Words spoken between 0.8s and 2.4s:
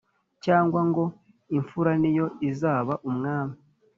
ngo imfura niyo